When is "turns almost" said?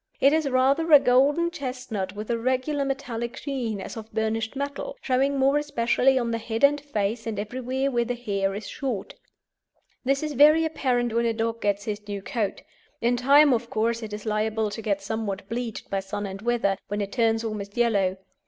17.11-17.77